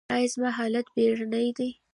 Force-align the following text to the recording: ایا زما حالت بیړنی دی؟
ایا 0.13 0.29
زما 0.33 0.49
حالت 0.57 0.85
بیړنی 0.95 1.49
دی؟ 1.57 1.69